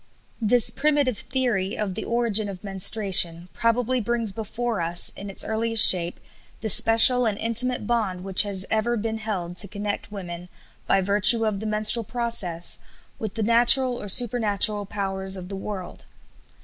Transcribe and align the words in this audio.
This 0.41 0.71
primitive 0.71 1.19
theory 1.19 1.77
of 1.77 1.93
the 1.93 2.03
origin 2.05 2.49
of 2.49 2.63
menstruation 2.63 3.49
probably 3.53 4.01
brings 4.01 4.31
before 4.31 4.81
us 4.81 5.11
in 5.15 5.29
its 5.29 5.45
earliest 5.45 5.87
shape 5.87 6.19
the 6.61 6.69
special 6.69 7.27
and 7.27 7.37
intimate 7.37 7.85
bond 7.85 8.23
which 8.23 8.41
has 8.41 8.65
ever 8.71 8.97
been 8.97 9.19
held 9.19 9.57
to 9.57 9.67
connect 9.67 10.11
women, 10.11 10.49
by 10.87 11.01
virtue 11.01 11.45
of 11.45 11.59
the 11.59 11.67
menstrual 11.67 12.03
process, 12.03 12.79
with 13.19 13.35
the 13.35 13.43
natural 13.43 14.01
or 14.01 14.09
supernatural 14.09 14.87
powers 14.87 15.37
of 15.37 15.49
the 15.49 15.55
world. 15.55 16.05